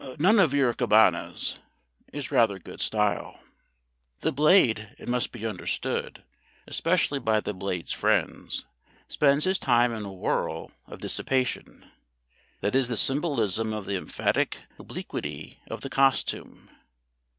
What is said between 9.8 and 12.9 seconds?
in a whirl of dissipation. That is